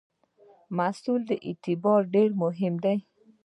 د 0.03 0.03
محصول 0.77 1.21
اعتبار 1.49 2.01
ډېر 2.15 2.29
مهم 2.43 2.73
دی. 2.83 2.97